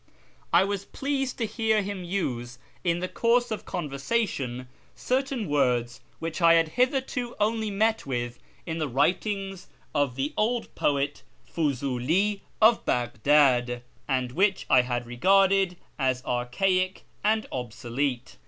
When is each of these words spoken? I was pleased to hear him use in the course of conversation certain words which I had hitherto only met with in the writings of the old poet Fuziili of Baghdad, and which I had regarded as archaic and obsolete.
I 0.51 0.63
was 0.63 0.85
pleased 0.85 1.37
to 1.37 1.45
hear 1.45 1.83
him 1.83 2.03
use 2.03 2.57
in 2.83 3.01
the 3.01 3.07
course 3.07 3.51
of 3.51 3.65
conversation 3.65 4.67
certain 4.95 5.47
words 5.47 6.01
which 6.17 6.41
I 6.41 6.55
had 6.55 6.69
hitherto 6.69 7.35
only 7.39 7.69
met 7.69 8.07
with 8.07 8.39
in 8.65 8.79
the 8.79 8.87
writings 8.87 9.67
of 9.93 10.15
the 10.15 10.33
old 10.35 10.73
poet 10.73 11.21
Fuziili 11.45 12.41
of 12.59 12.83
Baghdad, 12.83 13.83
and 14.07 14.31
which 14.31 14.65
I 14.71 14.81
had 14.81 15.05
regarded 15.05 15.77
as 15.99 16.25
archaic 16.25 17.03
and 17.23 17.45
obsolete. 17.51 18.37